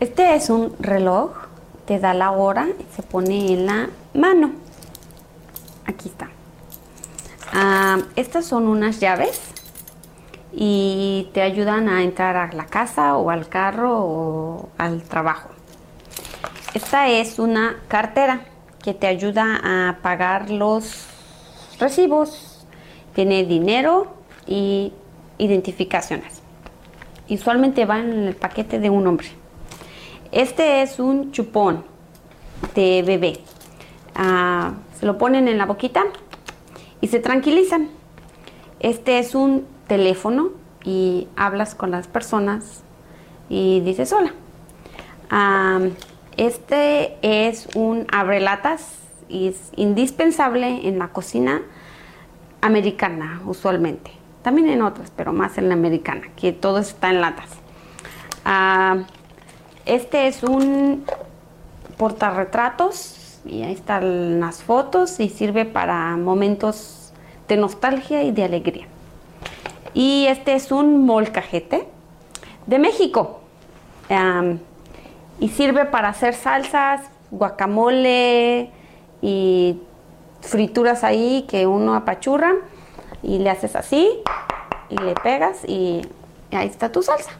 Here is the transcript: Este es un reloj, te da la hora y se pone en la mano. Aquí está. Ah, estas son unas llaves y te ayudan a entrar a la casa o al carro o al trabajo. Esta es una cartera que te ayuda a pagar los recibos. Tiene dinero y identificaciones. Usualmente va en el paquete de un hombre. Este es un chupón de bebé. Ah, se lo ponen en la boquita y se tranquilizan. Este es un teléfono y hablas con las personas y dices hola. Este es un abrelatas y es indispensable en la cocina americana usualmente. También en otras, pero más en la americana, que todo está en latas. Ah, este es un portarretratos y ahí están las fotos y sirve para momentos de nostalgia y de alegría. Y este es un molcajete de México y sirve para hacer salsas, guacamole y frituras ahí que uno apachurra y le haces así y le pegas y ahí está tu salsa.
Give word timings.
Este 0.00 0.34
es 0.34 0.48
un 0.48 0.74
reloj, 0.80 1.32
te 1.84 1.98
da 1.98 2.14
la 2.14 2.30
hora 2.30 2.66
y 2.66 2.96
se 2.96 3.02
pone 3.02 3.52
en 3.52 3.66
la 3.66 3.90
mano. 4.14 4.52
Aquí 5.84 6.08
está. 6.08 6.30
Ah, 7.52 7.98
estas 8.16 8.46
son 8.46 8.66
unas 8.66 8.98
llaves 8.98 9.38
y 10.54 11.28
te 11.34 11.42
ayudan 11.42 11.90
a 11.90 12.02
entrar 12.02 12.34
a 12.36 12.50
la 12.54 12.64
casa 12.64 13.14
o 13.18 13.28
al 13.28 13.50
carro 13.50 13.98
o 13.98 14.68
al 14.78 15.02
trabajo. 15.02 15.50
Esta 16.72 17.08
es 17.08 17.38
una 17.38 17.76
cartera 17.86 18.40
que 18.82 18.94
te 18.94 19.06
ayuda 19.06 19.60
a 19.62 19.98
pagar 20.00 20.48
los 20.48 21.08
recibos. 21.78 22.66
Tiene 23.14 23.44
dinero 23.44 24.14
y 24.46 24.94
identificaciones. 25.36 26.40
Usualmente 27.28 27.84
va 27.84 27.98
en 27.98 28.28
el 28.28 28.34
paquete 28.34 28.78
de 28.78 28.88
un 28.88 29.06
hombre. 29.06 29.39
Este 30.32 30.82
es 30.82 30.98
un 30.98 31.32
chupón 31.32 31.84
de 32.74 33.02
bebé. 33.04 33.40
Ah, 34.14 34.74
se 34.98 35.06
lo 35.06 35.18
ponen 35.18 35.48
en 35.48 35.58
la 35.58 35.66
boquita 35.66 36.04
y 37.00 37.08
se 37.08 37.18
tranquilizan. 37.18 37.88
Este 38.78 39.18
es 39.18 39.34
un 39.34 39.66
teléfono 39.88 40.50
y 40.84 41.26
hablas 41.36 41.74
con 41.74 41.90
las 41.90 42.06
personas 42.06 42.82
y 43.48 43.80
dices 43.80 44.12
hola. 44.12 44.32
Este 46.36 47.16
es 47.22 47.68
un 47.74 48.06
abrelatas 48.12 48.98
y 49.28 49.48
es 49.48 49.72
indispensable 49.76 50.86
en 50.88 50.98
la 50.98 51.08
cocina 51.08 51.62
americana 52.60 53.42
usualmente. 53.46 54.12
También 54.42 54.68
en 54.68 54.82
otras, 54.82 55.12
pero 55.14 55.32
más 55.32 55.58
en 55.58 55.68
la 55.68 55.74
americana, 55.74 56.28
que 56.36 56.52
todo 56.52 56.78
está 56.78 57.10
en 57.10 57.20
latas. 57.20 57.50
Ah, 58.44 58.98
este 59.90 60.28
es 60.28 60.44
un 60.44 61.04
portarretratos 61.96 63.40
y 63.44 63.62
ahí 63.62 63.72
están 63.72 64.38
las 64.38 64.62
fotos 64.62 65.18
y 65.18 65.28
sirve 65.28 65.64
para 65.64 66.16
momentos 66.16 67.12
de 67.48 67.56
nostalgia 67.56 68.22
y 68.22 68.30
de 68.30 68.44
alegría. 68.44 68.86
Y 69.92 70.26
este 70.26 70.54
es 70.54 70.70
un 70.70 71.04
molcajete 71.04 71.88
de 72.66 72.78
México 72.78 73.40
y 75.40 75.48
sirve 75.48 75.84
para 75.86 76.10
hacer 76.10 76.34
salsas, 76.34 77.00
guacamole 77.32 78.70
y 79.20 79.80
frituras 80.40 81.02
ahí 81.02 81.46
que 81.48 81.66
uno 81.66 81.94
apachurra 81.94 82.52
y 83.24 83.40
le 83.40 83.50
haces 83.50 83.74
así 83.74 84.08
y 84.88 84.96
le 84.98 85.14
pegas 85.14 85.64
y 85.66 86.02
ahí 86.52 86.68
está 86.68 86.92
tu 86.92 87.02
salsa. 87.02 87.32